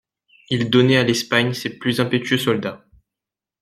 Ils 0.49 0.71
donnaient 0.71 0.97
à 0.97 1.03
l'Espagne 1.03 1.53
ses 1.53 1.77
plus 1.77 1.99
impétueux 1.99 2.39
soldats. 2.39 2.83